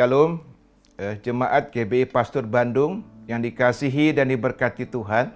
[0.00, 0.40] Shalom,
[0.96, 5.28] eh, jemaat GBI Pastor Bandung yang dikasihi dan diberkati Tuhan.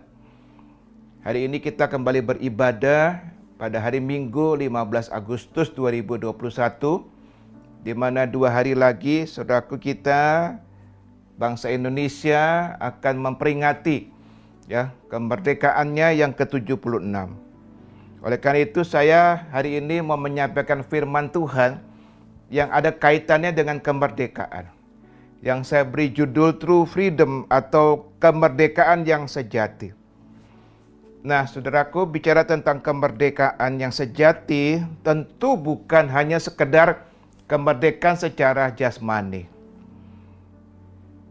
[1.20, 3.20] Hari ini kita kembali beribadah
[3.60, 7.04] pada hari Minggu 15 Agustus 2021
[7.84, 10.56] di mana dua hari lagi saudaraku kita
[11.36, 14.08] bangsa Indonesia akan memperingati
[14.64, 17.04] ya kemerdekaannya yang ke-76.
[18.24, 21.92] Oleh karena itu saya hari ini mau menyampaikan firman Tuhan
[22.54, 24.70] yang ada kaitannya dengan kemerdekaan.
[25.42, 29.90] Yang saya beri judul True Freedom atau kemerdekaan yang sejati.
[31.26, 37.10] Nah, saudaraku, bicara tentang kemerdekaan yang sejati tentu bukan hanya sekedar
[37.50, 39.50] kemerdekaan secara jasmani.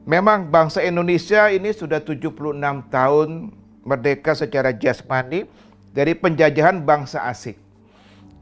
[0.04, 2.36] Memang bangsa Indonesia ini sudah 76
[2.92, 3.56] tahun
[3.88, 5.48] merdeka secara jasmani
[5.96, 7.56] dari penjajahan bangsa asing.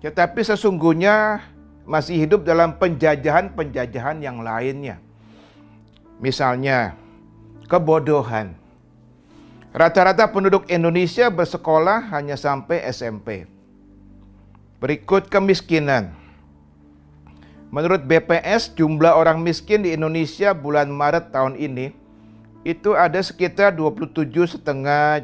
[0.02, 1.46] Tetapi sesungguhnya
[1.86, 5.02] masih hidup dalam penjajahan-penjajahan yang lainnya.
[6.22, 6.94] Misalnya,
[7.66, 8.62] kebodohan
[9.72, 13.48] Rata-rata penduduk Indonesia bersekolah hanya sampai SMP.
[14.84, 16.12] Berikut kemiskinan.
[17.72, 21.96] Menurut BPS, jumlah orang miskin di Indonesia bulan Maret tahun ini
[22.68, 24.60] itu ada sekitar 27,5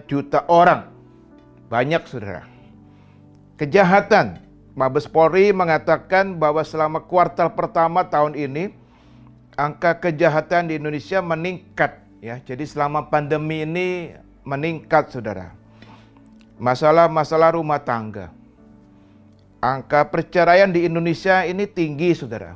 [0.07, 0.95] juta orang.
[1.67, 2.47] Banyak saudara.
[3.59, 4.46] Kejahatan.
[4.77, 8.69] Mabes Polri mengatakan bahwa selama kuartal pertama tahun ini
[9.57, 12.37] angka kejahatan di Indonesia meningkat ya.
[12.45, 14.13] Jadi selama pandemi ini
[14.45, 15.57] meningkat saudara.
[16.61, 18.29] Masalah-masalah rumah tangga.
[19.57, 22.53] Angka perceraian di Indonesia ini tinggi saudara.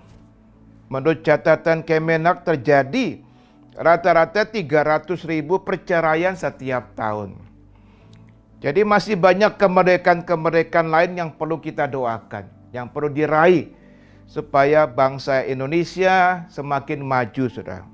[0.93, 3.17] Menurut catatan Kemenak terjadi
[3.73, 7.50] rata-rata 300 ribu perceraian setiap tahun.
[8.61, 13.73] Jadi masih banyak kemerdekaan-kemerdekaan lain yang perlu kita doakan, yang perlu diraih
[14.29, 17.89] supaya bangsa Indonesia semakin maju, saudara.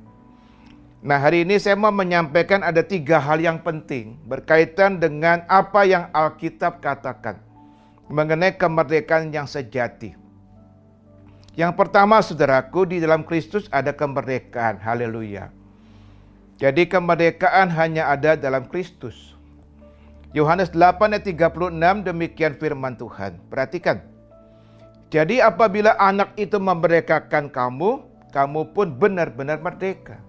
[0.99, 6.11] Nah hari ini saya mau menyampaikan ada tiga hal yang penting berkaitan dengan apa yang
[6.11, 7.39] Alkitab katakan
[8.11, 10.19] mengenai kemerdekaan yang sejati.
[11.55, 14.83] Yang pertama saudaraku di dalam Kristus ada kemerdekaan.
[14.83, 15.47] Haleluya.
[16.59, 19.36] Jadi kemerdekaan hanya ada dalam Kristus.
[20.35, 23.39] Yohanes 8 ayat 36 demikian firman Tuhan.
[23.47, 24.03] Perhatikan.
[25.07, 28.03] Jadi apabila anak itu memerdekakan kamu,
[28.35, 30.19] kamu pun benar-benar merdeka.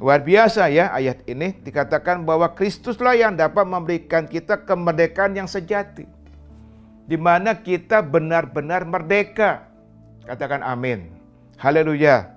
[0.00, 6.06] Luar biasa ya ayat ini dikatakan bahwa Kristuslah yang dapat memberikan kita kemerdekaan yang sejati.
[7.10, 9.66] Di mana kita benar-benar merdeka.
[10.24, 11.10] Katakan amin.
[11.58, 12.32] Haleluya.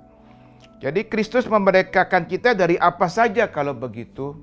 [0.84, 4.36] Jadi Kristus memerdekakan kita dari apa saja kalau begitu.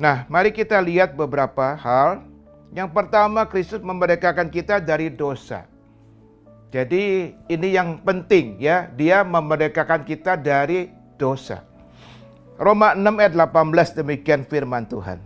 [0.00, 2.24] Nah, mari kita lihat beberapa hal.
[2.72, 5.68] Yang pertama, Kristus memerdekakan kita dari dosa.
[6.72, 10.88] Jadi ini yang penting ya, dia memerdekakan kita dari
[11.20, 11.60] dosa.
[12.56, 15.20] Roma 6 ayat 18 demikian firman Tuhan.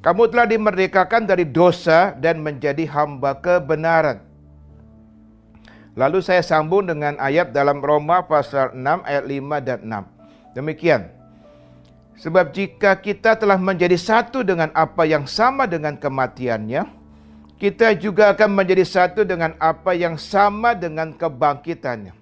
[0.00, 4.22] Kamu telah dimerdekakan dari dosa dan menjadi hamba kebenaran.
[5.98, 10.56] Lalu saya sambung dengan ayat dalam Roma pasal 6 ayat 5 dan 6.
[10.56, 11.19] Demikian.
[12.20, 16.84] Sebab jika kita telah menjadi satu dengan apa yang sama dengan kematiannya,
[17.56, 22.12] kita juga akan menjadi satu dengan apa yang sama dengan kebangkitannya.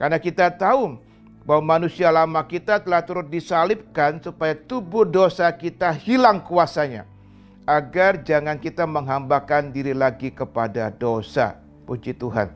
[0.00, 0.96] Karena kita tahu
[1.44, 7.04] bahwa manusia lama kita telah turut disalibkan supaya tubuh dosa kita hilang kuasanya
[7.68, 11.60] agar jangan kita menghambakan diri lagi kepada dosa.
[11.84, 12.48] Puji Tuhan.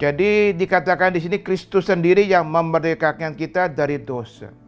[0.00, 4.63] Jadi dikatakan di sini Kristus sendiri yang memerdekakan kita dari dosa.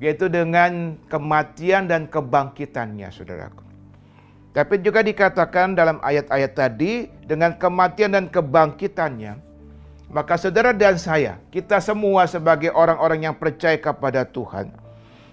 [0.00, 3.62] Yaitu dengan kematian dan kebangkitannya, saudaraku.
[4.56, 9.50] Tapi juga dikatakan dalam ayat-ayat tadi dengan kematian dan kebangkitannya
[10.10, 14.74] maka saudara dan saya, kita semua sebagai orang-orang yang percaya kepada Tuhan,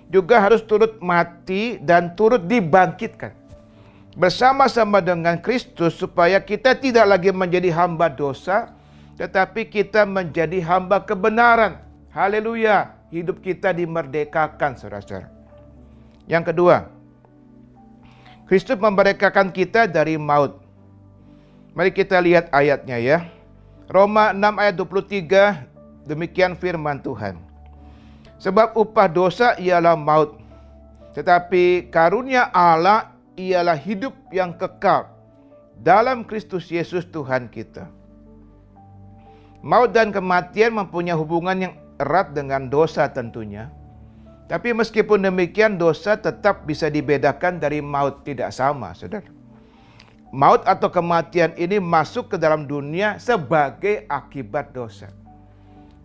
[0.06, 3.34] juga harus turut mati dan turut dibangkitkan.
[4.14, 8.70] Bersama-sama dengan Kristus supaya kita tidak lagi menjadi hamba dosa,
[9.18, 11.82] tetapi kita menjadi hamba kebenaran.
[12.14, 15.32] Haleluya, hidup kita dimerdekakan saudara-saudara.
[16.28, 16.92] Yang kedua,
[18.48, 20.60] Kristus memerdekakan kita dari maut.
[21.76, 23.18] Mari kita lihat ayatnya ya.
[23.88, 27.40] Roma 6 ayat 23 demikian firman Tuhan.
[28.40, 30.40] Sebab upah dosa ialah maut.
[31.16, 35.10] Tetapi karunia Allah ialah hidup yang kekal
[35.80, 37.88] dalam Kristus Yesus Tuhan kita.
[39.64, 43.70] Maut dan kematian mempunyai hubungan yang erat dengan dosa tentunya.
[44.48, 49.38] Tapi meskipun demikian dosa tetap bisa dibedakan dari maut tidak sama, Saudara
[50.32, 55.12] maut atau kematian ini masuk ke dalam dunia sebagai akibat dosa.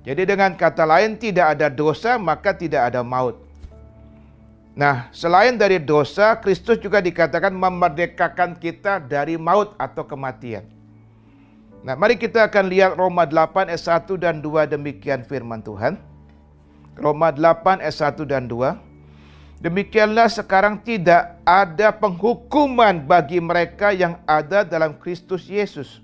[0.03, 3.39] Jadi dengan kata lain tidak ada dosa maka tidak ada maut.
[4.73, 10.65] Nah, selain dari dosa, Kristus juga dikatakan memerdekakan kita dari maut atau kematian.
[11.83, 15.99] Nah, mari kita akan lihat Roma 8 ayat 1 dan 2 demikian firman Tuhan.
[16.95, 18.79] Roma 8 ayat 1 dan 2.
[19.63, 26.03] Demikianlah sekarang tidak ada penghukuman bagi mereka yang ada dalam Kristus Yesus.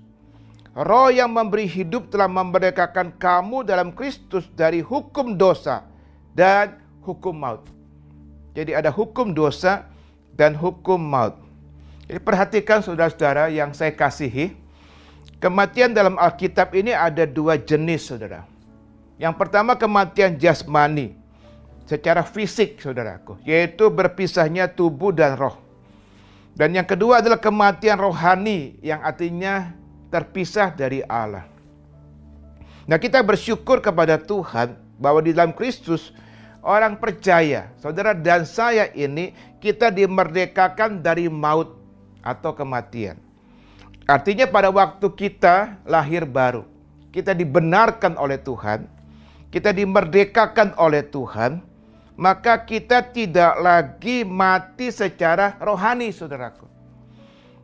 [0.75, 5.87] Roh yang memberi hidup telah memerdekakan kamu dalam Kristus dari hukum dosa
[6.35, 7.63] dan hukum maut.
[8.55, 9.87] Jadi ada hukum dosa
[10.35, 11.39] dan hukum maut.
[12.07, 14.55] Jadi perhatikan saudara-saudara yang saya kasihi.
[15.39, 18.43] Kematian dalam Alkitab ini ada dua jenis saudara.
[19.15, 21.15] Yang pertama kematian jasmani.
[21.87, 23.39] Secara fisik saudaraku.
[23.47, 25.55] Yaitu berpisahnya tubuh dan roh.
[26.59, 28.75] Dan yang kedua adalah kematian rohani.
[28.83, 29.53] Yang artinya
[30.11, 31.47] terpisah dari Allah.
[32.83, 36.11] Nah kita bersyukur kepada Tuhan bahwa di dalam Kristus
[36.59, 39.31] orang percaya, saudara dan saya ini
[39.63, 41.79] kita dimerdekakan dari maut
[42.25, 43.28] atau kematian.
[44.09, 46.65] Artinya pada waktu kita lahir baru,
[47.13, 48.89] kita dibenarkan oleh Tuhan,
[49.53, 51.61] kita dimerdekakan oleh Tuhan,
[52.17, 56.65] maka kita tidak lagi mati secara rohani, saudaraku.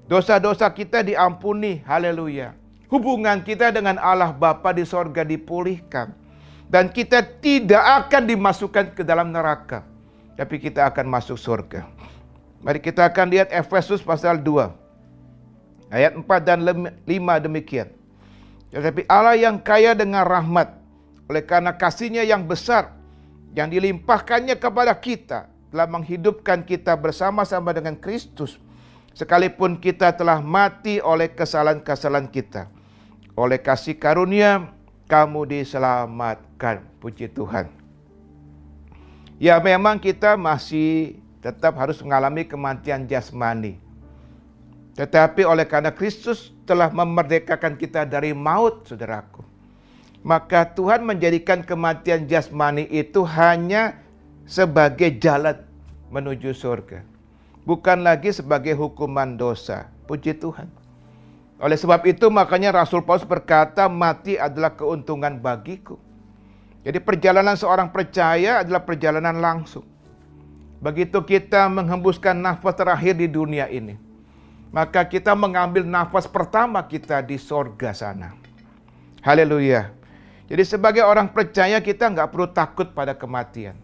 [0.05, 2.53] Dosa-dosa kita diampuni, haleluya.
[2.93, 6.13] Hubungan kita dengan Allah Bapa di sorga dipulihkan
[6.69, 9.81] dan kita tidak akan dimasukkan ke dalam neraka,
[10.37, 11.89] tapi kita akan masuk surga.
[12.61, 14.84] Mari kita akan lihat Efesus pasal 2
[15.89, 17.89] ayat 4 dan 5 demikian.
[18.73, 20.75] Tetapi Allah yang kaya dengan rahmat
[21.25, 22.93] oleh karena kasihnya yang besar
[23.55, 28.59] yang dilimpahkannya kepada kita telah menghidupkan kita bersama-sama dengan Kristus
[29.15, 32.67] sekalipun kita telah mati oleh kesalahan-kesalahan kita.
[33.35, 34.75] Oleh kasih karunia
[35.07, 36.83] kamu diselamatkan.
[36.99, 37.71] Puji Tuhan.
[39.39, 43.84] Ya memang kita masih tetap harus mengalami kematian jasmani.
[44.95, 49.43] Tetapi oleh karena Kristus telah memerdekakan kita dari maut, saudaraku.
[50.25, 54.01] Maka Tuhan menjadikan kematian jasmani itu hanya
[54.47, 55.61] sebagai jalan
[56.09, 57.03] menuju surga.
[57.67, 59.91] Bukan lagi sebagai hukuman dosa.
[60.07, 60.71] Puji Tuhan.
[61.59, 65.97] Oleh sebab itu makanya Rasul Paulus berkata mati adalah keuntungan bagiku.
[66.85, 69.81] Jadi perjalanan seorang percaya adalah perjalanan langsung.
[70.77, 73.97] Begitu kita menghembuskan nafas terakhir di dunia ini,
[74.75, 78.35] maka kita mengambil nafas pertama kita di sorga sana.
[79.23, 79.95] Haleluya.
[80.51, 83.79] Jadi sebagai orang percaya kita nggak perlu takut pada kematian.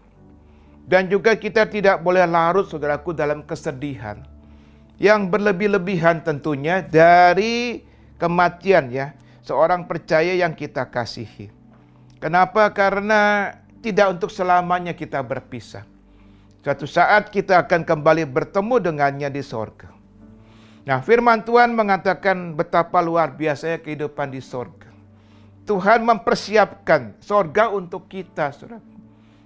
[0.84, 4.20] Dan juga kita tidak boleh larut saudaraku dalam kesedihan
[5.00, 7.80] yang berlebih-lebihan tentunya dari
[8.20, 11.48] kematian ya seorang percaya yang kita kasihi.
[12.20, 12.68] Kenapa?
[12.76, 13.48] Karena
[13.80, 15.88] tidak untuk selamanya kita berpisah.
[16.60, 19.91] Suatu saat kita akan kembali bertemu dengannya di sorga.
[20.82, 24.90] Nah firman Tuhan mengatakan betapa luar biasanya kehidupan di sorga.
[25.62, 28.50] Tuhan mempersiapkan sorga untuk kita.
[28.50, 28.82] Saudara.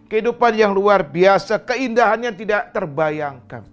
[0.08, 3.68] Kehidupan yang luar biasa, keindahannya tidak terbayangkan.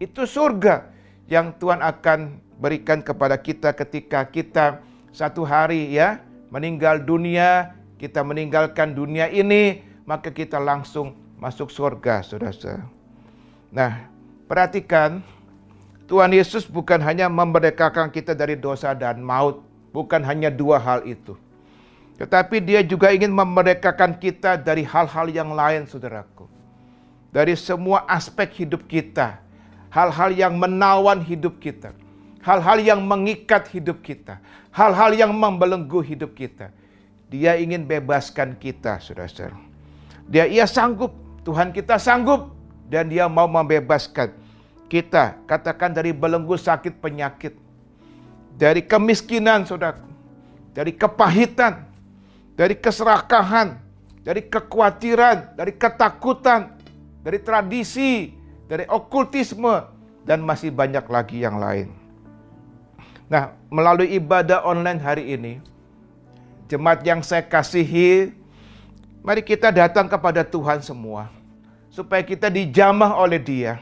[0.00, 0.88] Itu surga
[1.28, 4.80] yang Tuhan akan berikan kepada kita ketika kita
[5.12, 12.86] satu hari ya meninggal dunia, kita meninggalkan dunia ini, maka kita langsung masuk surga, saudara.
[13.74, 14.06] Nah,
[14.46, 15.24] perhatikan
[16.12, 19.64] Tuhan Yesus bukan hanya memerdekakan kita dari dosa dan maut,
[19.96, 21.40] bukan hanya dua hal itu.
[22.20, 26.44] Tetapi dia juga ingin memerdekakan kita dari hal-hal yang lain, saudaraku.
[27.32, 29.40] Dari semua aspek hidup kita
[29.88, 31.96] hal-hal yang menawan hidup kita,
[32.44, 34.36] hal-hal yang mengikat hidup kita,
[34.68, 36.76] hal-hal yang membelenggu hidup kita.
[37.32, 39.56] Dia ingin bebaskan kita, saudara-saudara.
[40.28, 42.52] Dia ia sanggup, Tuhan kita sanggup
[42.92, 44.41] dan dia mau membebaskan
[44.92, 47.56] kita, katakan dari belenggu sakit penyakit,
[48.60, 49.96] dari kemiskinan, saudara,
[50.76, 51.88] dari kepahitan,
[52.52, 53.80] dari keserakahan,
[54.20, 56.76] dari kekhawatiran, dari ketakutan,
[57.24, 58.36] dari tradisi,
[58.68, 59.88] dari okultisme,
[60.28, 61.88] dan masih banyak lagi yang lain.
[63.32, 65.56] Nah, melalui ibadah online hari ini,
[66.68, 68.36] jemaat yang saya kasihi,
[69.24, 71.32] mari kita datang kepada Tuhan semua,
[71.88, 73.80] supaya kita dijamah oleh Dia,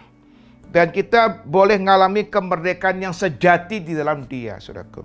[0.71, 5.03] dan kita boleh mengalami kemerdekaan yang sejati di dalam Dia, saudaraku.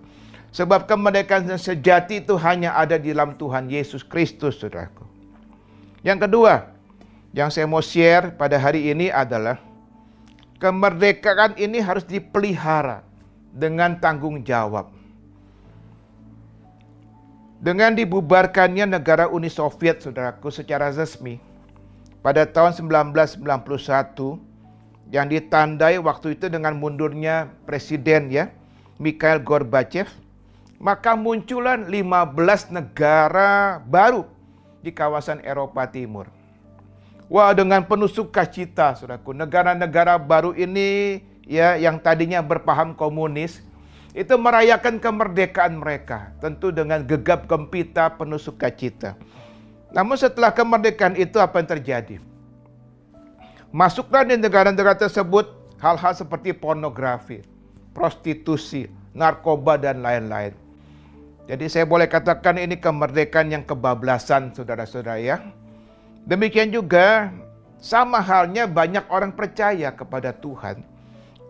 [0.54, 5.04] Sebab kemerdekaan yang sejati itu hanya ada di dalam Tuhan Yesus Kristus, saudaraku.
[6.06, 6.70] Yang kedua,
[7.34, 9.58] yang saya mau share pada hari ini adalah
[10.62, 13.02] kemerdekaan ini harus dipelihara
[13.50, 14.94] dengan tanggung jawab.
[17.58, 21.42] Dengan dibubarkannya negara Uni Soviet, saudaraku, secara resmi
[22.22, 24.55] pada tahun 1991
[25.14, 28.50] yang ditandai waktu itu dengan mundurnya presiden ya,
[28.98, 30.10] Mikhail Gorbachev,
[30.82, 34.26] maka munculan 15 negara baru
[34.82, 36.30] di kawasan Eropa Timur.
[37.26, 43.66] Wah, dengan penuh sukacita, saudaraku, negara-negara baru ini ya yang tadinya berpaham komunis
[44.14, 49.18] itu merayakan kemerdekaan mereka, tentu dengan gegap gempita penuh sukacita.
[49.90, 52.16] Namun setelah kemerdekaan itu apa yang terjadi?
[53.76, 55.52] Masuklah di negara-negara tersebut
[55.84, 57.44] hal-hal seperti pornografi,
[57.92, 60.56] prostitusi, narkoba dan lain-lain.
[61.44, 65.44] Jadi saya boleh katakan ini kemerdekaan yang kebablasan saudara-saudara ya.
[66.24, 67.36] Demikian juga
[67.84, 70.80] sama halnya banyak orang percaya kepada Tuhan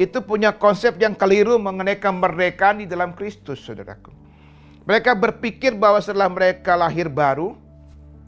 [0.02, 4.10] itu punya konsep yang keliru mengenai kemerdekaan di dalam Kristus, saudaraku.
[4.90, 7.54] Mereka berpikir bahwa setelah mereka lahir baru,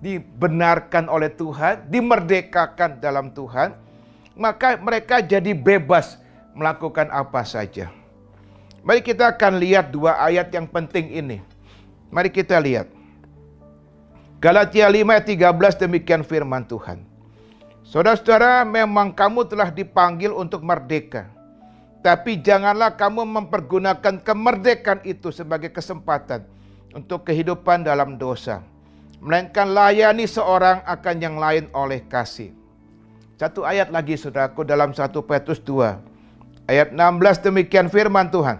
[0.06, 3.87] dibenarkan oleh Tuhan, dimerdekakan dalam Tuhan,
[4.38, 6.22] maka mereka jadi bebas
[6.54, 7.90] melakukan apa saja.
[8.86, 11.38] Mari kita akan lihat dua ayat yang penting ini.
[12.08, 12.88] Mari kita lihat.
[14.38, 17.02] Galatia 5 ayat 13 demikian firman Tuhan.
[17.82, 21.28] Saudara-saudara, memang kamu telah dipanggil untuk merdeka.
[22.06, 26.46] Tapi janganlah kamu mempergunakan kemerdekaan itu sebagai kesempatan
[26.94, 28.62] untuk kehidupan dalam dosa.
[29.18, 32.54] Melainkan layani seorang akan yang lain oleh kasih.
[33.38, 36.68] Satu ayat lagi saudaraku dalam 1 Petrus 2.
[36.68, 38.58] Ayat 16 demikian firman Tuhan.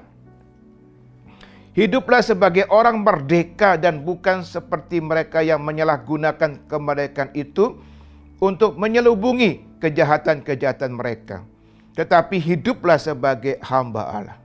[1.74, 7.78] Hiduplah sebagai orang merdeka dan bukan seperti mereka yang menyalahgunakan kemerdekaan itu
[8.38, 11.46] untuk menyelubungi kejahatan-kejahatan mereka
[11.98, 14.38] tetapi hiduplah sebagai hamba Allah.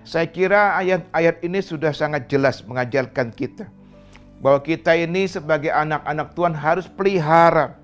[0.00, 3.68] Saya kira ayat-ayat ini sudah sangat jelas mengajarkan kita
[4.40, 7.76] bahwa kita ini sebagai anak-anak Tuhan harus pelihara,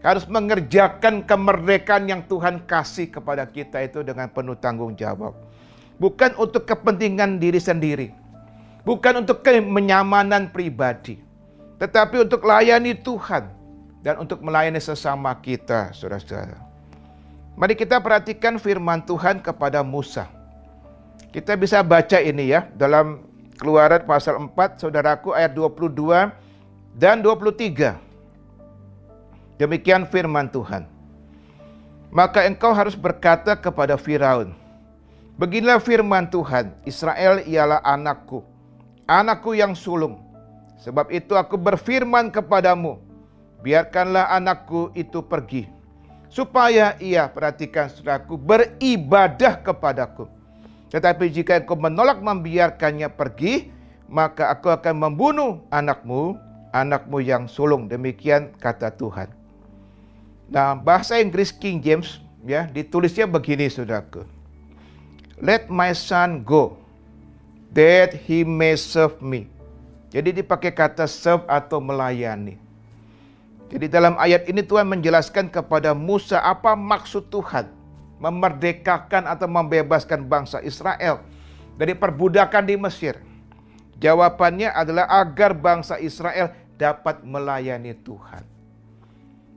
[0.00, 5.36] harus mengerjakan kemerdekaan yang Tuhan kasih kepada kita itu dengan penuh tanggung jawab.
[6.00, 8.08] Bukan untuk kepentingan diri sendiri,
[8.88, 11.20] bukan untuk kenyamanan pribadi,
[11.76, 13.52] tetapi untuk layani Tuhan
[14.00, 16.56] dan untuk melayani sesama kita, saudara-saudara.
[17.60, 20.24] Mari kita perhatikan firman Tuhan kepada Musa.
[21.28, 23.30] Kita bisa baca ini ya dalam
[23.60, 26.32] Keluaran pasal 4 Saudaraku ayat 22
[26.96, 28.09] dan 23.
[29.60, 30.88] Demikian firman Tuhan.
[32.08, 34.56] Maka engkau harus berkata kepada Firaun,
[35.36, 38.40] Beginilah firman Tuhan, Israel ialah anakku,
[39.04, 40.20] anakku yang sulung.
[40.80, 43.04] Sebab itu aku berfirman kepadamu,
[43.60, 45.68] biarkanlah anakku itu pergi
[46.30, 50.24] supaya ia perhatikan saudaraku beribadah kepadaku.
[50.88, 53.68] Tetapi jika engkau menolak membiarkannya pergi,
[54.08, 56.38] maka aku akan membunuh anakmu,
[56.72, 57.86] anakmu yang sulung.
[57.86, 59.39] Demikian kata Tuhan.
[60.50, 64.26] Nah, bahasa Inggris King James ya ditulisnya begini saudaraku.
[65.38, 66.76] Let my son go
[67.70, 69.46] that he may serve me.
[70.10, 72.58] Jadi dipakai kata serve atau melayani.
[73.70, 77.70] Jadi dalam ayat ini Tuhan menjelaskan kepada Musa apa maksud Tuhan
[78.18, 81.22] memerdekakan atau membebaskan bangsa Israel
[81.78, 83.16] dari perbudakan di Mesir.
[84.02, 88.59] Jawabannya adalah agar bangsa Israel dapat melayani Tuhan.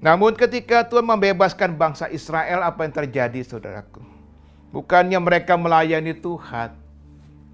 [0.04, 4.04] Namun ketika Tuhan membebaskan bangsa Israel apa yang terjadi saudaraku?
[4.76, 6.76] Bukannya mereka melayani Tuhan,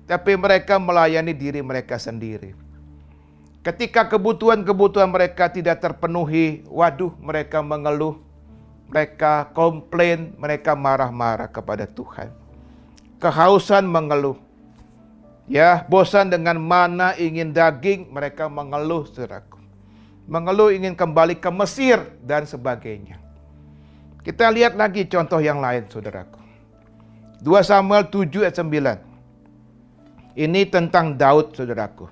[0.10, 2.58] tapi mereka melayani diri mereka sendiri.
[3.62, 8.18] Ketika kebutuhan-kebutuhan mereka tidak terpenuhi, waduh mereka mengeluh,
[8.90, 12.34] mereka komplain, mereka marah-marah kepada Tuhan.
[13.22, 14.42] Kehausan mengeluh.
[15.46, 19.59] Ya, bosan dengan mana ingin daging, mereka mengeluh, saudaraku.
[20.30, 23.18] Mengeluh ingin kembali ke Mesir dan sebagainya.
[24.22, 26.38] Kita lihat lagi contoh yang lain, saudaraku.
[27.42, 30.38] 2 Samuel 7 ayat 9.
[30.38, 32.06] Ini tentang Daud, saudaraku.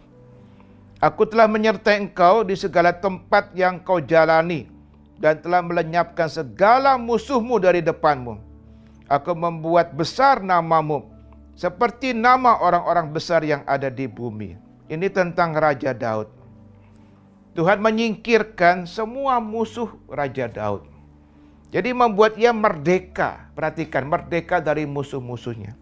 [0.98, 4.66] Aku telah menyertai engkau di segala tempat yang kau jalani
[5.22, 8.42] dan telah melenyapkan segala musuhmu dari depanmu.
[9.06, 11.06] Aku membuat besar namamu
[11.54, 14.58] seperti nama orang-orang besar yang ada di bumi.
[14.90, 16.37] Ini tentang Raja Daud.
[17.58, 20.86] Tuhan menyingkirkan semua musuh Raja Daud.
[21.74, 23.50] Jadi membuat ia merdeka.
[23.58, 25.74] Perhatikan, merdeka dari musuh-musuhnya.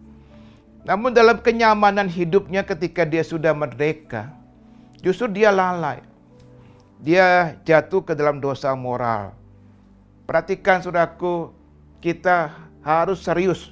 [0.88, 4.32] Namun dalam kenyamanan hidupnya ketika dia sudah merdeka,
[5.06, 6.00] Justru dia lalai.
[6.98, 9.36] Dia jatuh ke dalam dosa moral.
[10.26, 11.54] Perhatikan saudaraku,
[12.02, 12.50] kita
[12.82, 13.70] harus serius.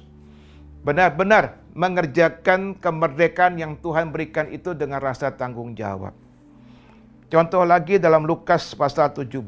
[0.85, 6.13] Benar-benar mengerjakan kemerdekaan yang Tuhan berikan itu dengan rasa tanggung jawab.
[7.35, 9.43] Contoh lagi dalam Lukas pasal 17.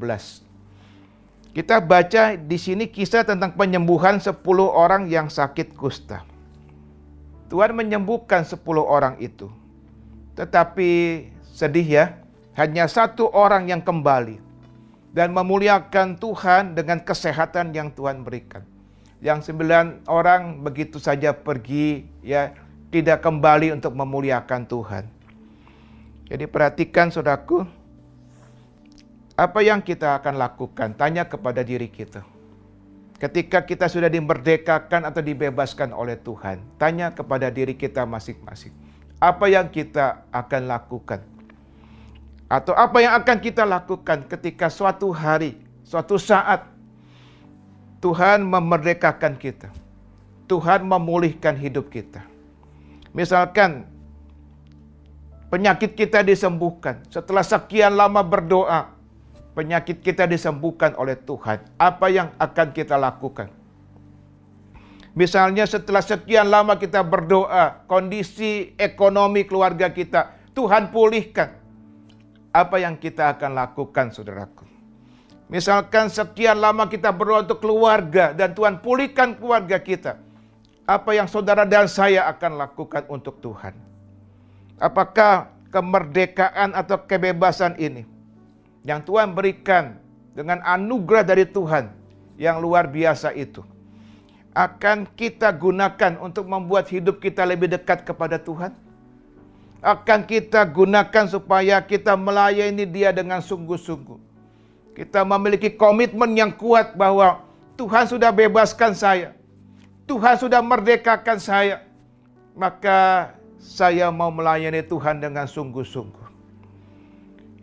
[1.56, 6.27] Kita baca di sini kisah tentang penyembuhan 10 orang yang sakit kusta.
[7.48, 9.48] Tuhan menyembuhkan 10 orang itu.
[10.36, 10.89] Tetapi
[11.48, 12.06] sedih ya,
[12.60, 14.36] hanya satu orang yang kembali
[15.15, 18.67] dan memuliakan Tuhan dengan kesehatan yang Tuhan berikan.
[19.24, 22.51] Yang sembilan orang begitu saja pergi ya
[22.91, 25.15] tidak kembali untuk memuliakan Tuhan.
[26.27, 27.76] Jadi perhatikan saudaraku,
[29.38, 30.98] apa yang kita akan lakukan?
[30.98, 32.25] Tanya kepada diri kita.
[33.22, 38.74] Ketika kita sudah dimerdekakan atau dibebaskan oleh Tuhan, tanya kepada diri kita masing-masing.
[39.22, 41.22] Apa yang kita akan lakukan?
[42.50, 46.65] Atau apa yang akan kita lakukan ketika suatu hari, suatu saat
[48.01, 49.70] Tuhan memerdekakan kita.
[50.46, 52.22] Tuhan memulihkan hidup kita.
[53.13, 53.86] Misalkan
[55.50, 58.96] penyakit kita disembuhkan setelah sekian lama berdoa,
[59.57, 63.49] penyakit kita disembuhkan oleh Tuhan, apa yang akan kita lakukan?
[65.17, 71.57] Misalnya setelah sekian lama kita berdoa, kondisi ekonomi keluarga kita, Tuhan pulihkan.
[72.53, 74.69] Apa yang kita akan lakukan saudaraku?
[75.49, 80.21] Misalkan sekian lama kita berdoa untuk keluarga dan Tuhan pulihkan keluarga kita.
[80.85, 83.73] Apa yang saudara dan saya akan lakukan untuk Tuhan?
[84.77, 88.16] Apakah kemerdekaan atau kebebasan ini
[88.88, 90.00] yang Tuhan berikan
[90.32, 91.91] dengan anugerah dari Tuhan
[92.39, 93.60] yang luar biasa itu
[94.58, 98.74] akan kita gunakan untuk membuat hidup kita lebih dekat kepada Tuhan?
[99.86, 104.17] Akan kita gunakan supaya kita melayani Dia dengan sungguh-sungguh.
[104.98, 107.46] Kita memiliki komitmen yang kuat bahwa
[107.77, 109.38] Tuhan sudah bebaskan saya.
[110.10, 111.86] Tuhan sudah merdekakan saya.
[112.58, 113.30] Maka
[113.62, 116.26] saya mau melayani Tuhan dengan sungguh-sungguh.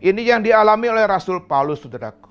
[0.05, 2.29] Ini yang dialami oleh Rasul Paulus, saudaraku.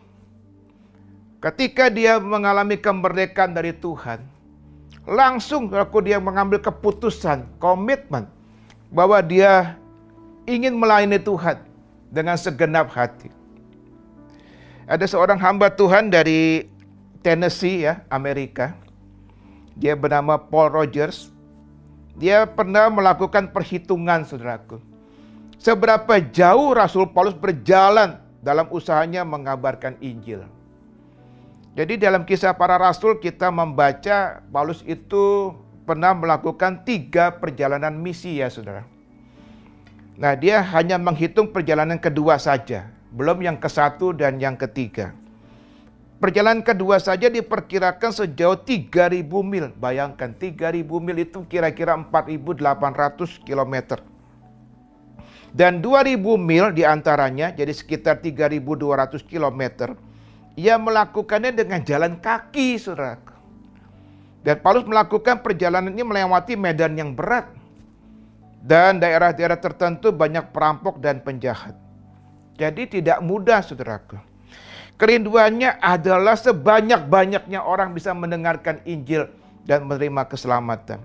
[1.42, 4.22] Ketika dia mengalami kemerdekaan dari Tuhan,
[5.10, 8.30] langsung aku dia mengambil keputusan, komitmen
[8.94, 9.74] bahwa dia
[10.46, 11.66] ingin melayani Tuhan
[12.14, 13.34] dengan segenap hati.
[14.86, 16.70] Ada seorang hamba Tuhan dari
[17.26, 18.78] Tennessee ya, Amerika.
[19.74, 21.34] Dia bernama Paul Rogers.
[22.22, 24.93] Dia pernah melakukan perhitungan saudaraku
[25.64, 30.44] seberapa jauh Rasul Paulus berjalan dalam usahanya mengabarkan Injil.
[31.74, 35.56] Jadi dalam kisah para rasul kita membaca Paulus itu
[35.88, 38.86] pernah melakukan tiga perjalanan misi ya saudara.
[40.20, 45.18] Nah dia hanya menghitung perjalanan kedua saja, belum yang ke satu dan yang ketiga.
[46.22, 49.74] Perjalanan kedua saja diperkirakan sejauh 3000 mil.
[49.76, 54.13] Bayangkan 3000 mil itu kira-kira 4800 kilometer.
[55.54, 59.94] Dan 2000 mil di antaranya, jadi sekitar 3200 km,
[60.58, 63.22] ia melakukannya dengan jalan kaki, saudara.
[64.42, 67.54] Dan Paulus melakukan perjalanan ini melewati medan yang berat.
[68.66, 71.78] Dan daerah-daerah tertentu banyak perampok dan penjahat.
[72.58, 74.18] Jadi tidak mudah, saudaraku.
[74.98, 79.30] Kerinduannya adalah sebanyak-banyaknya orang bisa mendengarkan Injil
[79.70, 80.98] dan menerima keselamatan.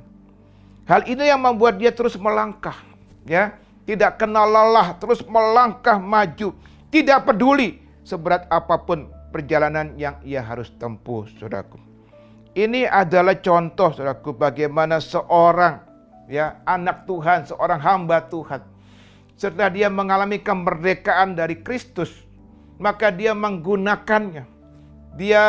[0.88, 2.78] Hal ini yang membuat dia terus melangkah,
[3.28, 3.58] ya
[3.88, 6.53] tidak kenal lelah, terus melangkah maju,
[6.92, 11.81] tidak peduli seberat apa pun perjalanan yang ia harus tempuh, saudaraku.
[12.53, 15.81] Ini adalah contoh, saudaraku, bagaimana seorang
[16.29, 18.61] ya anak Tuhan, seorang hamba Tuhan,
[19.40, 22.12] setelah dia mengalami kemerdekaan dari Kristus,
[22.77, 24.61] maka dia menggunakannya.
[25.16, 25.44] Dia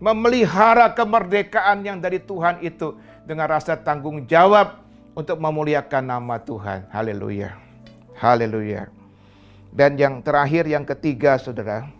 [0.00, 2.96] memelihara kemerdekaan yang dari Tuhan itu
[3.28, 4.80] dengan rasa tanggung jawab
[5.14, 6.90] untuk memuliakan nama Tuhan.
[6.90, 7.63] Haleluya.
[8.18, 8.86] Haleluya.
[9.74, 11.90] Dan yang terakhir, yang ketiga, saudara,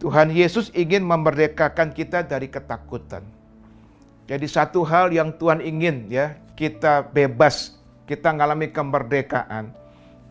[0.00, 3.20] Tuhan Yesus ingin memerdekakan kita dari ketakutan.
[4.24, 7.76] Jadi satu hal yang Tuhan ingin ya, kita bebas,
[8.08, 9.76] kita mengalami kemerdekaan,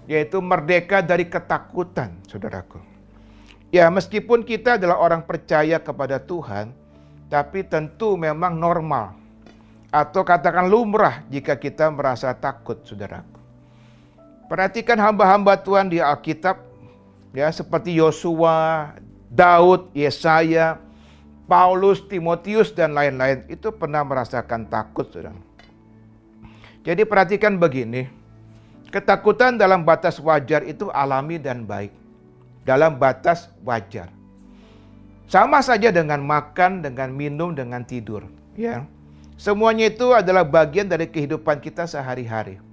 [0.09, 2.81] yaitu merdeka dari ketakutan, saudaraku.
[3.69, 6.73] Ya, meskipun kita adalah orang percaya kepada Tuhan,
[7.29, 9.13] tapi tentu memang normal
[9.93, 13.38] atau katakan lumrah jika kita merasa takut, saudaraku.
[14.49, 16.57] Perhatikan hamba-hamba Tuhan di Alkitab
[17.38, 18.97] ya seperti Yosua,
[19.29, 20.81] Daud, Yesaya,
[21.45, 25.38] Paulus, Timotius dan lain-lain itu pernah merasakan takut, Saudara.
[26.81, 28.09] Jadi perhatikan begini,
[28.89, 31.93] ketakutan dalam batas wajar itu alami dan baik.
[32.65, 34.09] Dalam batas wajar.
[35.29, 38.25] Sama saja dengan makan, dengan minum, dengan tidur,
[38.57, 38.85] ya.
[39.38, 42.68] Semuanya itu adalah bagian dari kehidupan kita sehari-hari.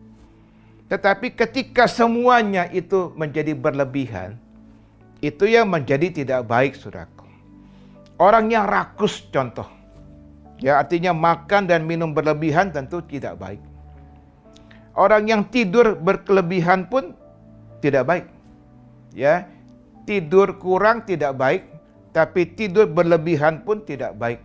[0.87, 4.39] Tetapi ketika semuanya itu menjadi berlebihan,
[5.19, 7.27] itu yang menjadi tidak baik, saudaraku.
[8.17, 9.67] Orang yang rakus contoh.
[10.63, 13.61] Ya, artinya makan dan minum berlebihan tentu tidak baik.
[14.97, 17.13] Orang yang tidur berkelebihan pun
[17.85, 18.27] tidak baik.
[19.13, 19.45] Ya,
[20.09, 21.69] tidur kurang tidak baik,
[22.17, 24.41] tapi tidur berlebihan pun tidak baik.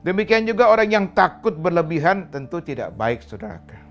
[0.00, 3.83] Demikian juga orang yang takut berlebihan tentu tidak baik, saudara.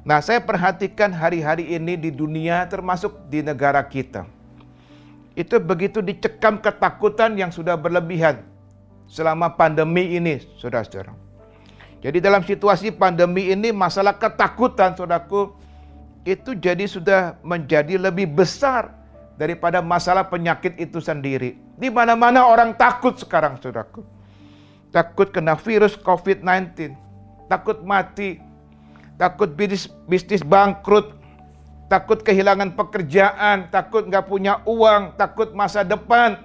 [0.00, 4.24] Nah, saya perhatikan hari-hari ini di dunia termasuk di negara kita.
[5.36, 8.40] Itu begitu dicekam ketakutan yang sudah berlebihan
[9.04, 11.12] selama pandemi ini, saudara-saudara.
[12.00, 15.52] Jadi dalam situasi pandemi ini masalah ketakutan, saudaraku,
[16.24, 18.96] itu jadi sudah menjadi lebih besar
[19.36, 21.60] daripada masalah penyakit itu sendiri.
[21.76, 24.00] Di mana-mana orang takut sekarang, saudaraku
[24.90, 26.94] takut kena virus COVID-19,
[27.46, 28.42] takut mati,
[29.20, 31.12] takut bisnis, bisnis bangkrut,
[31.92, 36.40] takut kehilangan pekerjaan, takut nggak punya uang, takut masa depan,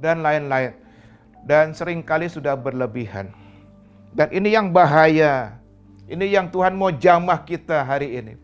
[0.00, 0.72] dan lain-lain.
[1.44, 3.28] Dan sering kali sudah berlebihan.
[4.16, 5.60] Dan ini yang bahaya.
[6.08, 8.34] Ini yang Tuhan mau jamah kita hari ini.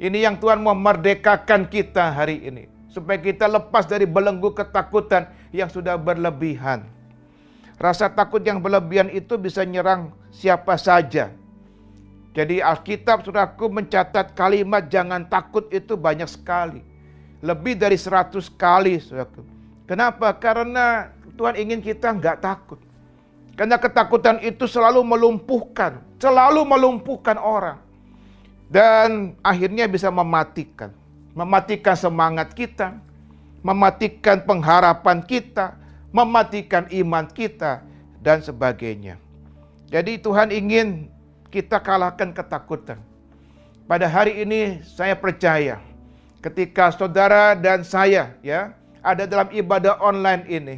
[0.00, 2.66] Ini yang Tuhan mau merdekakan kita hari ini.
[2.90, 6.88] Supaya kita lepas dari belenggu ketakutan yang sudah berlebihan.
[7.78, 11.30] Rasa takut yang berlebihan itu bisa nyerang siapa saja.
[12.32, 16.80] Jadi Alkitab saudaraku mencatat kalimat jangan takut itu banyak sekali.
[17.44, 19.44] Lebih dari seratus kali saudaraku.
[19.84, 20.32] Kenapa?
[20.40, 22.80] Karena Tuhan ingin kita nggak takut.
[23.52, 27.76] Karena ketakutan itu selalu melumpuhkan, selalu melumpuhkan orang.
[28.72, 30.88] Dan akhirnya bisa mematikan.
[31.36, 32.96] Mematikan semangat kita,
[33.60, 35.76] mematikan pengharapan kita,
[36.08, 37.84] mematikan iman kita,
[38.24, 39.20] dan sebagainya.
[39.92, 41.12] Jadi Tuhan ingin
[41.52, 42.96] kita kalahkan ketakutan.
[43.84, 45.84] Pada hari ini saya percaya
[46.40, 48.72] ketika saudara dan saya ya
[49.04, 50.76] ada dalam ibadah online ini,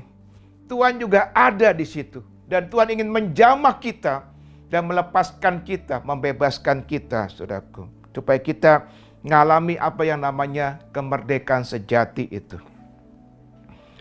[0.67, 4.27] Tuhan juga ada di situ dan Tuhan ingin menjamah kita
[4.67, 8.91] dan melepaskan kita, membebaskan kita, saudaraku, supaya kita
[9.23, 12.59] mengalami apa yang namanya kemerdekaan sejati itu.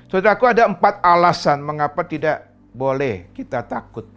[0.10, 4.10] Saudaraku ada empat alasan mengapa tidak boleh kita takut.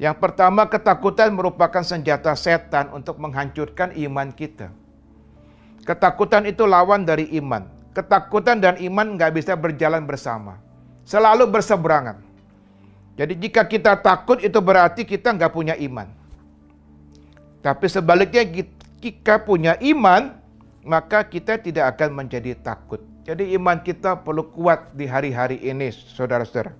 [0.00, 4.72] Yang pertama ketakutan merupakan senjata setan untuk menghancurkan iman kita.
[5.82, 7.66] Ketakutan itu lawan dari iman.
[7.92, 10.56] Ketakutan dan iman nggak bisa berjalan bersama.
[11.04, 12.22] Selalu berseberangan.
[13.18, 16.08] Jadi jika kita takut itu berarti kita nggak punya iman.
[17.60, 18.42] Tapi sebaliknya
[18.98, 20.40] jika punya iman,
[20.82, 23.04] maka kita tidak akan menjadi takut.
[23.22, 26.74] Jadi iman kita perlu kuat di hari-hari ini, saudara-saudara.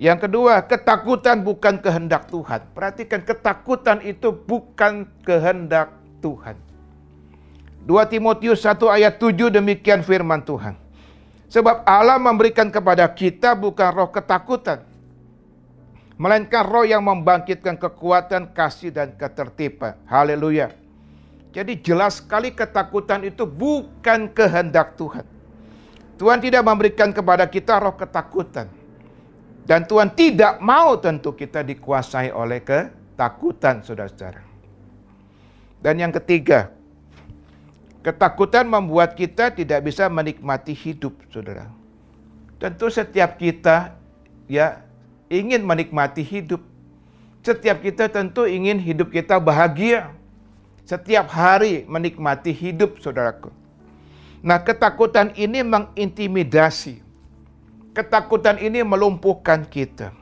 [0.00, 2.64] Yang kedua, ketakutan bukan kehendak Tuhan.
[2.72, 5.92] Perhatikan, ketakutan itu bukan kehendak
[6.24, 6.56] Tuhan.
[7.84, 10.72] 2 Timotius 1 ayat 7 demikian firman Tuhan.
[11.52, 14.88] Sebab Allah memberikan kepada kita bukan roh ketakutan,
[16.16, 20.00] melainkan roh yang membangkitkan kekuatan, kasih, dan ketertiban.
[20.08, 20.72] Haleluya.
[21.52, 25.28] Jadi jelas sekali ketakutan itu bukan kehendak Tuhan.
[26.16, 28.79] Tuhan tidak memberikan kepada kita roh ketakutan.
[29.70, 34.42] Dan Tuhan tidak mau tentu kita dikuasai oleh ketakutan, saudara-saudara.
[35.78, 36.74] Dan yang ketiga,
[38.02, 41.70] ketakutan membuat kita tidak bisa menikmati hidup, saudara.
[42.58, 43.94] Tentu setiap kita
[44.50, 44.82] ya
[45.30, 46.66] ingin menikmati hidup.
[47.46, 50.10] Setiap kita tentu ingin hidup kita bahagia
[50.82, 53.54] setiap hari menikmati hidup saudaraku.
[54.42, 57.09] Nah ketakutan ini mengintimidasi.
[57.90, 60.14] Ketakutan ini melumpuhkan kita.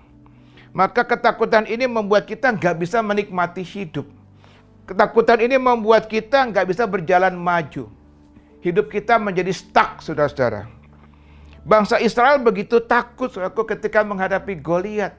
[0.72, 4.09] Maka ketakutan ini membuat kita nggak bisa menikmati hidup.
[4.88, 7.92] Ketakutan ini membuat kita nggak bisa berjalan maju.
[8.64, 10.64] Hidup kita menjadi stuck, saudara-saudara.
[11.61, 15.12] Bangsa Israel begitu takut saudaraku ketika menghadapi Goliat.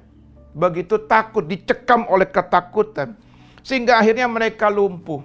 [0.49, 3.13] Begitu takut, dicekam oleh ketakutan.
[3.61, 5.21] Sehingga akhirnya mereka lumpuh.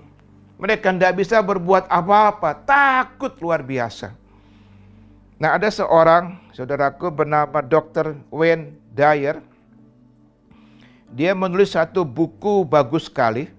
[0.61, 4.24] Mereka tidak bisa berbuat apa-apa, takut luar biasa.
[5.35, 8.15] Nah ada seorang saudaraku bernama Dr.
[8.31, 9.43] Wayne Dyer.
[11.15, 13.51] Dia menulis satu buku bagus sekali.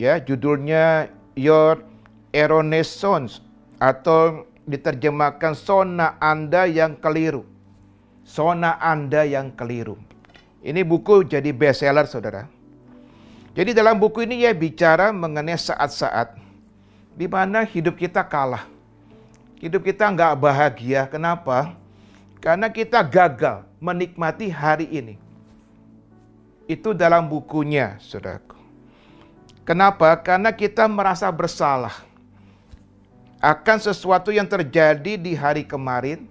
[0.00, 1.84] Ya, judulnya Your
[2.32, 2.98] Erroneous
[3.76, 7.44] atau diterjemahkan Sona Anda yang keliru.
[8.24, 10.00] Sona Anda yang keliru.
[10.62, 12.46] Ini buku jadi bestseller saudara.
[13.52, 16.40] Jadi dalam buku ini ya bicara mengenai saat-saat
[17.12, 18.64] di mana hidup kita kalah.
[19.62, 21.06] Hidup kita nggak bahagia.
[21.06, 21.78] Kenapa?
[22.42, 25.14] Karena kita gagal menikmati hari ini.
[26.66, 28.58] Itu dalam bukunya, saudaraku.
[29.62, 30.18] Kenapa?
[30.18, 32.02] Karena kita merasa bersalah
[33.38, 36.26] akan sesuatu yang terjadi di hari kemarin,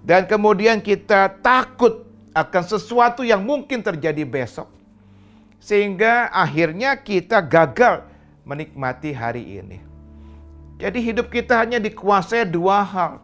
[0.00, 4.72] dan kemudian kita takut akan sesuatu yang mungkin terjadi besok,
[5.60, 8.08] sehingga akhirnya kita gagal
[8.48, 9.89] menikmati hari ini.
[10.80, 13.20] Jadi, hidup kita hanya dikuasai dua hal: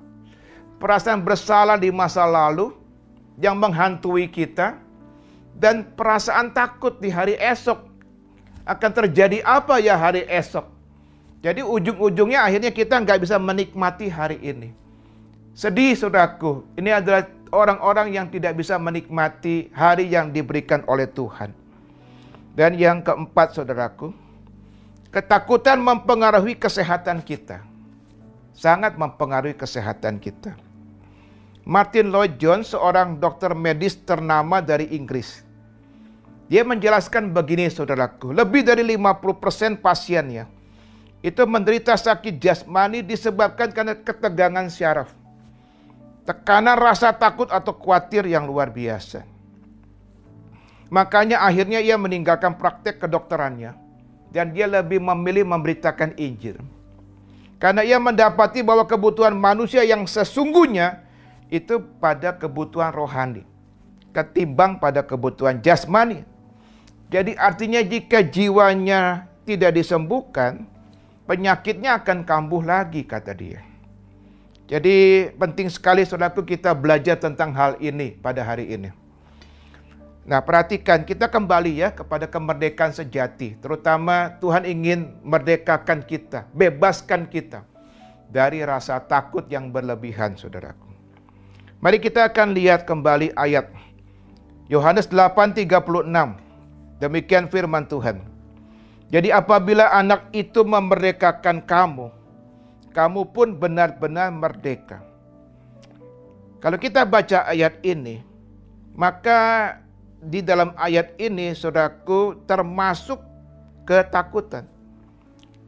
[0.77, 2.77] perasaan bersalah di masa lalu
[3.41, 4.77] yang menghantui kita,
[5.57, 7.81] dan perasaan takut di hari esok
[8.69, 10.69] akan terjadi apa ya hari esok.
[11.41, 14.75] Jadi ujung-ujungnya akhirnya kita nggak bisa menikmati hari ini.
[15.57, 21.55] Sedih saudaraku, ini adalah orang-orang yang tidak bisa menikmati hari yang diberikan oleh Tuhan.
[22.57, 24.13] Dan yang keempat saudaraku,
[25.11, 27.63] ketakutan mempengaruhi kesehatan kita.
[28.57, 30.57] Sangat mempengaruhi kesehatan kita.
[31.67, 35.43] Martin Lloyd Jones, seorang dokter medis ternama dari Inggris.
[36.47, 40.47] Dia menjelaskan begini saudaraku, lebih dari 50% pasiennya
[41.27, 45.11] itu menderita sakit jasmani disebabkan karena ketegangan syaraf.
[46.23, 49.27] Tekanan rasa takut atau khawatir yang luar biasa.
[50.87, 53.86] Makanya akhirnya ia meninggalkan praktek kedokterannya
[54.37, 56.61] dan dia lebih memilih memberitakan Injil.
[57.57, 61.01] Karena ia mendapati bahwa kebutuhan manusia yang sesungguhnya
[61.49, 63.57] itu pada kebutuhan rohani
[64.17, 66.25] ketimbang pada kebutuhan jasmani.
[67.13, 70.65] Jadi artinya jika jiwanya tidak disembuhkan,
[71.29, 73.61] penyakitnya akan kambuh lagi kata dia.
[74.67, 78.91] Jadi penting sekali saudaraku kita belajar tentang hal ini pada hari ini.
[80.27, 83.55] Nah perhatikan kita kembali ya kepada kemerdekaan sejati.
[83.63, 87.63] Terutama Tuhan ingin merdekakan kita, bebaskan kita
[88.27, 90.91] dari rasa takut yang berlebihan saudaraku.
[91.79, 93.71] Mari kita akan lihat kembali ayat
[94.67, 96.35] Yohanes 8:36.
[96.99, 98.19] Demikian firman Tuhan.
[99.15, 102.11] Jadi apabila anak itu memerdekakan kamu,
[102.91, 104.99] kamu pun benar-benar merdeka.
[106.59, 108.27] Kalau kita baca ayat ini,
[108.99, 109.71] maka
[110.21, 113.21] di dalam ayat ini saudaraku termasuk
[113.87, 114.67] ketakutan.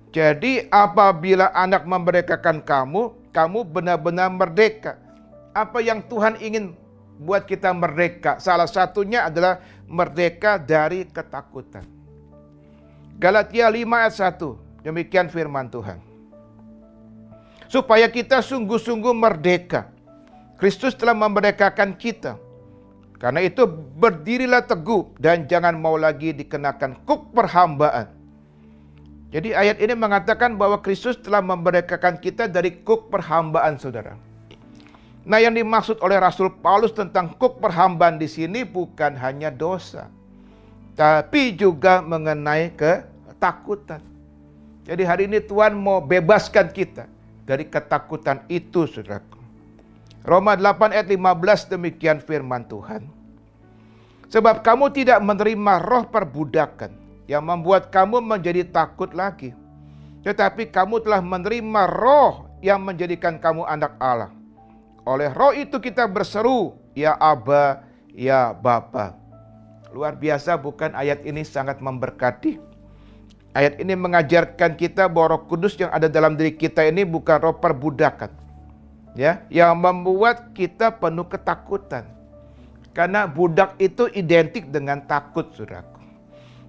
[0.08, 4.96] Jadi apabila anak memerdekakan kamu, kamu benar-benar merdeka.
[5.52, 6.72] Apa yang Tuhan ingin
[7.20, 8.40] buat kita merdeka?
[8.40, 11.84] Salah satunya adalah merdeka dari ketakutan.
[13.20, 14.86] Galatia 5 ayat 1.
[14.86, 15.98] Demikian firman Tuhan.
[17.68, 19.92] Supaya kita sungguh-sungguh merdeka.
[20.56, 22.40] Kristus telah memerdekakan kita.
[23.18, 23.66] Karena itu
[23.98, 28.14] berdirilah teguh dan jangan mau lagi dikenakan kuk perhambaan.
[29.28, 34.16] Jadi ayat ini mengatakan bahwa Kristus telah memerdekakan kita dari kuk perhambaan saudara.
[35.28, 40.08] Nah, yang dimaksud oleh Rasul Paulus tentang kuk perhambaan di sini bukan hanya dosa,
[40.96, 44.00] tapi juga mengenai ketakutan.
[44.88, 47.04] Jadi hari ini Tuhan mau bebaskan kita
[47.44, 49.37] dari ketakutan itu, Saudaraku.
[50.26, 53.06] Roma 8 ayat 15 demikian firman Tuhan.
[54.28, 56.92] Sebab kamu tidak menerima roh perbudakan
[57.30, 59.56] yang membuat kamu menjadi takut lagi.
[60.22, 64.38] Tetapi kamu telah menerima roh yang menjadikan kamu anak Allah
[65.08, 67.80] oleh roh itu kita berseru, ya Aba,
[68.12, 69.16] ya Bapa.
[69.88, 72.60] Luar biasa bukan ayat ini sangat memberkati.
[73.56, 77.56] Ayat ini mengajarkan kita bahwa Roh Kudus yang ada dalam diri kita ini bukan roh
[77.56, 78.28] perbudakan.
[79.16, 82.06] Ya, yang membuat kita penuh ketakutan.
[82.92, 85.98] Karena budak itu identik dengan takut, Saudaraku.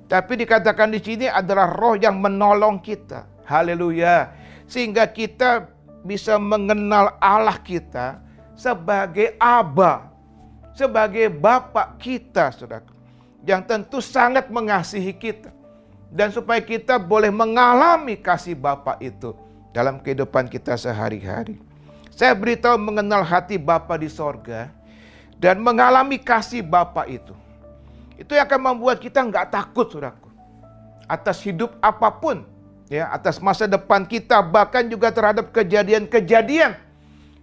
[0.10, 3.30] Tapi dikatakan di sini adalah roh yang menolong kita.
[3.46, 4.34] Haleluya.
[4.66, 5.70] Sehingga kita
[6.02, 8.18] bisa mengenal Allah kita
[8.58, 10.10] sebagai Aba,
[10.74, 12.82] sebagai Bapak kita, saudara,
[13.46, 15.54] yang tentu sangat mengasihi kita.
[16.10, 19.38] Dan supaya kita boleh mengalami kasih Bapak itu
[19.70, 21.69] dalam kehidupan kita sehari-hari.
[22.20, 24.68] Saya beritahu mengenal hati Bapa di sorga
[25.40, 27.32] dan mengalami kasih Bapa itu.
[28.20, 30.28] Itu yang akan membuat kita nggak takut, saudaraku.
[31.08, 32.44] Atas hidup apa pun,
[32.92, 36.76] ya, atas masa depan kita, bahkan juga terhadap kejadian-kejadian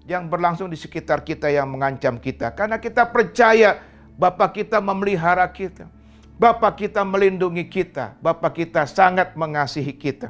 [0.05, 2.53] yang berlangsung di sekitar kita yang mengancam kita.
[2.53, 3.81] Karena kita percaya
[4.21, 5.89] Bapak kita memelihara kita.
[6.37, 8.13] Bapak kita melindungi kita.
[8.21, 10.29] Bapak kita sangat mengasihi kita.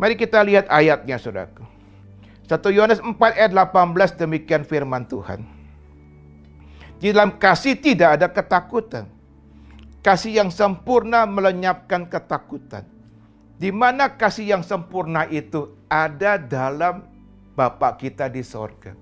[0.00, 1.79] Mari kita lihat ayatnya saudaraku.
[2.50, 5.46] 1 Yohanes 4 ayat 18 demikian firman Tuhan.
[6.98, 9.06] Di dalam kasih tidak ada ketakutan.
[10.02, 12.82] Kasih yang sempurna melenyapkan ketakutan.
[13.54, 17.06] Di mana kasih yang sempurna itu ada dalam
[17.54, 18.98] Bapak kita di sorga.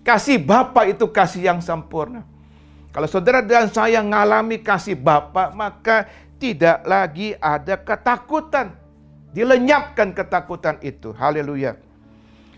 [0.00, 2.24] Kasih Bapak itu kasih yang sempurna.
[2.96, 6.08] Kalau saudara dan saya mengalami kasih Bapak, maka
[6.40, 8.72] tidak lagi ada ketakutan.
[9.36, 11.12] Dilenyapkan ketakutan itu.
[11.12, 11.76] Haleluya.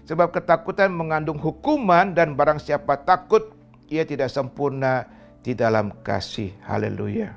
[0.07, 3.51] Sebab ketakutan mengandung hukuman dan barang siapa takut
[3.91, 5.11] ia tidak sempurna
[5.43, 6.55] di dalam kasih.
[6.63, 7.35] Haleluya.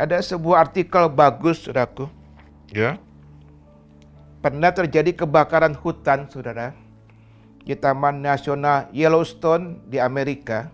[0.00, 2.08] Ada sebuah artikel bagus, saudaraku.
[2.72, 2.96] Ya.
[4.40, 6.72] Pernah terjadi kebakaran hutan, saudara.
[7.62, 10.72] Di Taman Nasional Yellowstone di Amerika.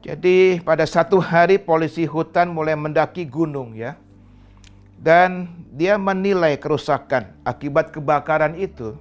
[0.00, 4.00] Jadi pada satu hari polisi hutan mulai mendaki gunung ya
[4.96, 8.96] dan dia menilai kerusakan akibat kebakaran itu.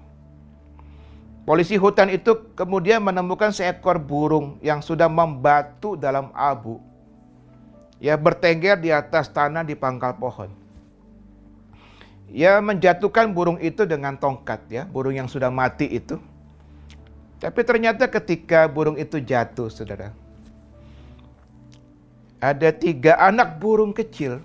[1.48, 6.78] Polisi hutan itu kemudian menemukan seekor burung yang sudah membatu dalam abu.
[8.00, 10.52] Ya bertengger di atas tanah di pangkal pohon.
[12.30, 16.22] Ya menjatuhkan burung itu dengan tongkat ya, burung yang sudah mati itu.
[17.42, 20.14] Tapi ternyata ketika burung itu jatuh, saudara,
[22.40, 24.44] ada tiga anak burung kecil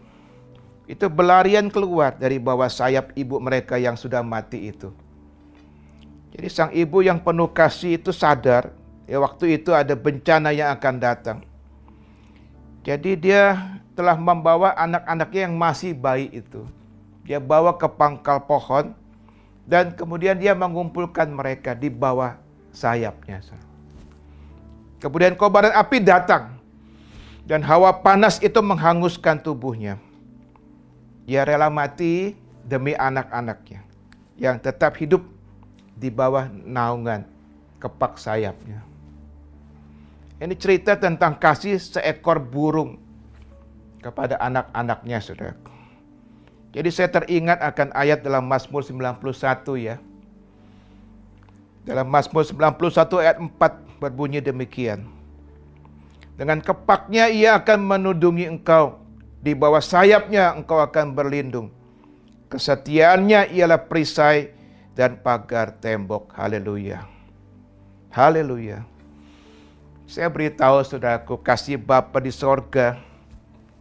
[0.85, 4.91] itu berlarian keluar dari bawah sayap ibu mereka yang sudah mati itu.
[6.35, 8.75] Jadi sang ibu yang penuh kasih itu sadar
[9.07, 11.39] ya waktu itu ada bencana yang akan datang.
[12.83, 16.67] Jadi dia telah membawa anak-anaknya yang masih bayi itu.
[17.25, 18.93] Dia bawa ke pangkal pohon
[19.65, 22.37] dan kemudian dia mengumpulkan mereka di bawah
[22.75, 23.41] sayapnya.
[25.01, 26.59] Kemudian kobaran api datang
[27.49, 29.97] dan hawa panas itu menghanguskan tubuhnya.
[31.25, 33.81] Ia rela mati demi anak-anaknya
[34.37, 35.25] yang tetap hidup
[35.95, 37.25] di bawah naungan
[37.79, 38.83] kepak sayapnya.
[40.43, 42.99] Ini cerita tentang kasih seekor burung
[44.03, 45.55] kepada anak-anaknya, saudara.
[46.75, 49.23] Jadi saya teringat akan ayat dalam Mazmur 91
[49.79, 49.97] ya.
[51.87, 55.07] Dalam Mazmur 91 ayat 4 berbunyi demikian.
[56.35, 58.99] Dengan kepaknya ia akan menudungi engkau
[59.39, 61.71] di bawah sayapnya engkau akan berlindung.
[62.51, 64.51] Kesetiaannya ialah perisai
[64.95, 66.31] dan pagar tembok.
[66.35, 67.05] Haleluya.
[68.15, 68.87] Haleluya.
[70.07, 73.03] Saya beritahu saudaraku, kasih Bapa di sorga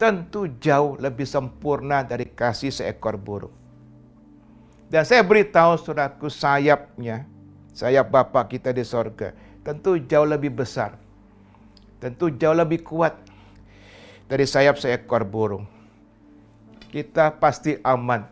[0.02, 3.54] tentu jauh lebih sempurna dari kasih seekor burung.
[4.90, 7.24] Dan saya beritahu saudaraku sayapnya,
[7.72, 10.98] sayap Bapa kita di sorga, tentu jauh lebih besar.
[12.04, 13.16] Tentu jauh lebih kuat
[14.28, 15.64] dari sayap seekor burung.
[16.92, 18.28] Kita pasti aman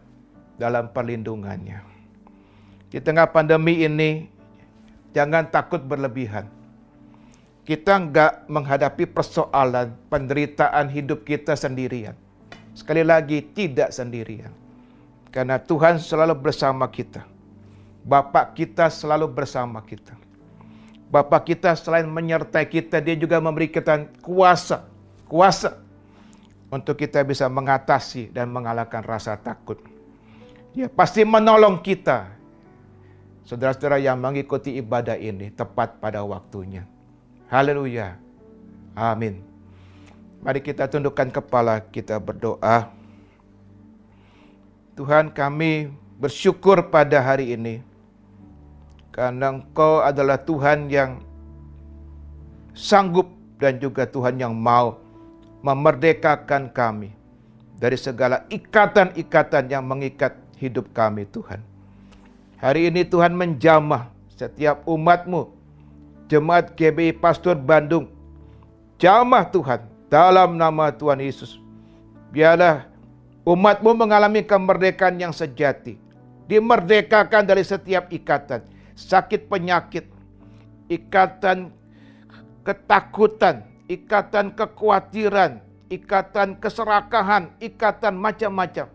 [0.60, 1.91] dalam perlindungannya.
[2.92, 4.28] Di tengah pandemi ini,
[5.16, 6.52] jangan takut berlebihan.
[7.64, 12.20] Kita enggak menghadapi persoalan penderitaan hidup kita sendirian.
[12.76, 14.52] Sekali lagi, tidak sendirian.
[15.32, 17.24] Karena Tuhan selalu bersama kita.
[18.04, 20.12] Bapak kita selalu bersama kita.
[21.08, 24.84] Bapak kita selain menyertai kita, dia juga memberi kita kuasa.
[25.32, 25.80] Kuasa
[26.68, 29.80] untuk kita bisa mengatasi dan mengalahkan rasa takut.
[30.76, 32.41] Dia pasti menolong kita.
[33.52, 36.88] Saudara-saudara yang mengikuti ibadah ini tepat pada waktunya.
[37.52, 38.16] Haleluya.
[38.96, 39.44] Amin.
[40.40, 42.96] Mari kita tundukkan kepala, kita berdoa.
[44.96, 47.84] Tuhan kami bersyukur pada hari ini.
[49.12, 51.20] Karena Engkau adalah Tuhan yang
[52.72, 54.96] sanggup dan juga Tuhan yang mau
[55.60, 57.12] memerdekakan kami
[57.76, 61.71] dari segala ikatan-ikatan yang mengikat hidup kami Tuhan.
[62.62, 65.50] Hari ini Tuhan menjamah setiap umatmu,
[66.30, 68.06] jemaat GBI Pastor Bandung.
[69.02, 69.82] Jamah Tuhan
[70.14, 71.58] dalam nama Tuhan Yesus.
[72.30, 72.86] Biarlah
[73.50, 75.98] umatmu mengalami kemerdekaan yang sejati.
[76.46, 78.62] Dimerdekakan dari setiap ikatan,
[78.94, 80.06] sakit penyakit,
[80.86, 81.74] ikatan
[82.62, 88.86] ketakutan, ikatan kekhawatiran, ikatan keserakahan, ikatan macam-macam.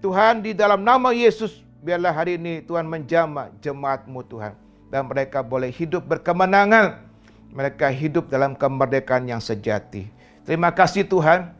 [0.00, 4.56] Tuhan di dalam nama Yesus, biarlah hari ini Tuhan menjama jemaatmu Tuhan.
[4.88, 7.04] Dan mereka boleh hidup berkemenangan.
[7.52, 10.08] Mereka hidup dalam kemerdekaan yang sejati.
[10.48, 11.52] Terima kasih Tuhan.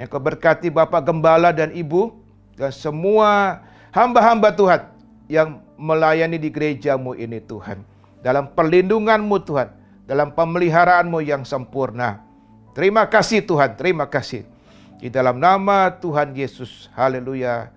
[0.00, 2.16] Yang kau berkati Bapak Gembala dan Ibu.
[2.56, 3.60] Dan semua
[3.92, 4.88] hamba-hamba Tuhan.
[5.28, 7.84] Yang melayani di gerejamu ini Tuhan.
[8.24, 12.24] Dalam perlindunganmu Tuhan dalam pemeliharaanmu yang sempurna.
[12.72, 14.48] Terima kasih Tuhan, terima kasih.
[14.96, 17.68] Di dalam nama Tuhan Yesus, haleluya,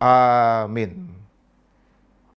[0.00, 1.13] amin.